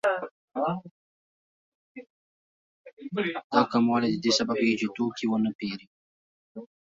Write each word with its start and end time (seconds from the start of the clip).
دا 3.53 3.61
کموالی 3.71 4.09
د 4.13 4.17
دې 4.23 4.31
سبب 4.37 4.55
کېږي 4.59 4.73
چې 4.79 4.87
توکي 4.95 5.25
ونه 5.27 5.51
پېري 5.59 5.87